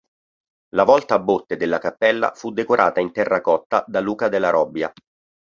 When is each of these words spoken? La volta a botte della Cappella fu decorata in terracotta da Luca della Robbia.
La 0.71 0.81
volta 0.83 1.13
a 1.13 1.19
botte 1.19 1.57
della 1.57 1.77
Cappella 1.77 2.33
fu 2.33 2.49
decorata 2.49 2.99
in 3.01 3.11
terracotta 3.11 3.83
da 3.87 3.99
Luca 3.99 4.29
della 4.29 4.49
Robbia. 4.49 4.91